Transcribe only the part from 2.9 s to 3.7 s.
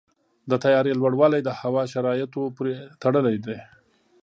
تړلی دی.